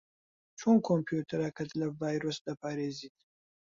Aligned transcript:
چۆن 0.59 0.77
کۆمپیوتەرەکەت 0.87 1.69
لە 1.79 1.87
ڤایرۆس 1.99 2.37
دەپارێزیت؟ 2.47 3.15